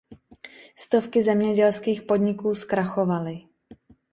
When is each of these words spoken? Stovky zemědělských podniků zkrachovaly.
Stovky 0.79 1.23
zemědělských 1.23 2.01
podniků 2.01 2.55
zkrachovaly. 2.55 3.41